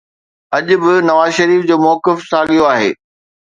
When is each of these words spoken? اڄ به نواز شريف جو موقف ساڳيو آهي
اڄ 0.57 0.67
به 0.81 0.91
نواز 1.07 1.29
شريف 1.37 1.61
جو 1.69 1.75
موقف 1.85 2.17
ساڳيو 2.31 2.63
آهي 2.73 2.89